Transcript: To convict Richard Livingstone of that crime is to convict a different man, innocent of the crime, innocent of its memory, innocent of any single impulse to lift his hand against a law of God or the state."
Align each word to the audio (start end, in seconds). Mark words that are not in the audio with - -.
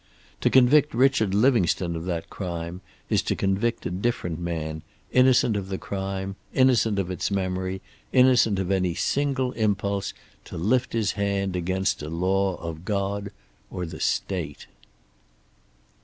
To 0.39 0.49
convict 0.49 0.95
Richard 0.95 1.35
Livingstone 1.35 1.95
of 1.95 2.05
that 2.05 2.27
crime 2.27 2.81
is 3.11 3.21
to 3.21 3.35
convict 3.35 3.85
a 3.85 3.91
different 3.91 4.39
man, 4.39 4.81
innocent 5.11 5.55
of 5.55 5.69
the 5.69 5.77
crime, 5.77 6.35
innocent 6.55 6.97
of 6.97 7.11
its 7.11 7.29
memory, 7.29 7.81
innocent 8.11 8.57
of 8.57 8.71
any 8.71 8.95
single 8.95 9.51
impulse 9.51 10.15
to 10.45 10.57
lift 10.57 10.93
his 10.93 11.11
hand 11.11 11.55
against 11.55 12.01
a 12.01 12.09
law 12.09 12.55
of 12.55 12.83
God 12.83 13.29
or 13.69 13.85
the 13.85 13.99
state." 13.99 14.65